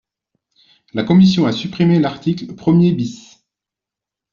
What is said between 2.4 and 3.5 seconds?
premier bis.